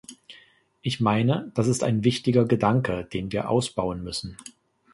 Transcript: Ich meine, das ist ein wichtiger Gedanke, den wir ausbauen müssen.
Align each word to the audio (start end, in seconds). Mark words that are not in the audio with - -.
Ich 0.81 0.99
meine, 0.99 1.51
das 1.53 1.67
ist 1.67 1.83
ein 1.83 2.03
wichtiger 2.03 2.43
Gedanke, 2.45 3.07
den 3.13 3.31
wir 3.31 3.51
ausbauen 3.51 4.03
müssen. 4.03 4.35